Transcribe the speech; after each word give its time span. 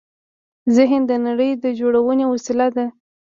ذهن 0.75 1.01
د 1.07 1.11
نړۍ 1.25 1.51
د 1.63 1.65
جوړونې 1.79 2.25
وسیله 2.33 2.67
ده. 2.75 2.85